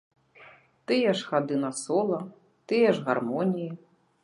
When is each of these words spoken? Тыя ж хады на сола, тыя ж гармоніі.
Тыя 0.91 1.11
ж 1.19 1.27
хады 1.27 1.55
на 1.65 1.71
сола, 1.83 2.21
тыя 2.71 2.87
ж 2.99 3.07
гармоніі. 3.11 3.71